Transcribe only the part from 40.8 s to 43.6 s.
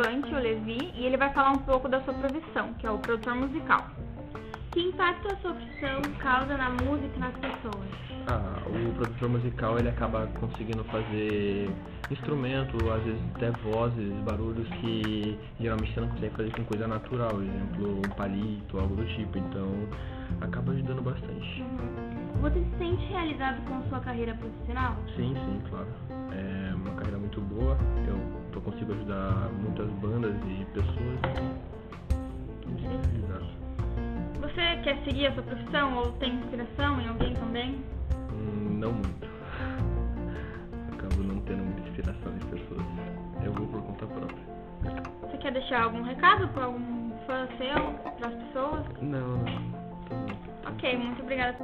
Acabo não tendo muita inspiração em pessoas. Eu